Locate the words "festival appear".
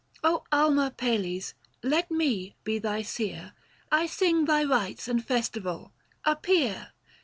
5.23-6.93